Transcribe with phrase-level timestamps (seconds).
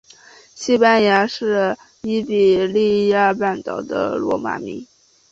[0.55, 4.87] 西班牙是伊比利亚半岛的罗马名。